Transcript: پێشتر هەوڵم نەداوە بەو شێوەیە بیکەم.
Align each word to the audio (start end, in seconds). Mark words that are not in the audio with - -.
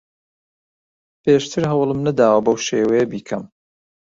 پێشتر 1.23 1.63
هەوڵم 1.71 1.99
نەداوە 2.07 2.39
بەو 2.45 2.57
شێوەیە 2.67 3.05
بیکەم. 3.11 3.43